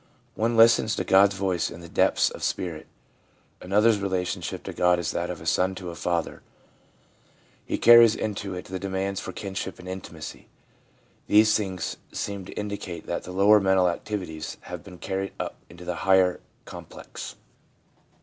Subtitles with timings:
[0.33, 2.87] One' listens to God's voice in the depths of spirit/
[3.61, 6.41] Another's relationship to God is that of a son to a father;
[7.67, 10.47] he carries into it the demands for kinship and intimacy.
[11.27, 15.85] These things seem to indicate that the lower mental activities have been carried up into
[15.85, 17.35] the higher complex.